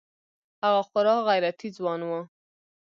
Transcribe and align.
هغه 0.63 0.81
خورا 0.89 1.15
غيرتي 1.27 1.69
ځوان 1.77 2.01
و. 2.05 2.11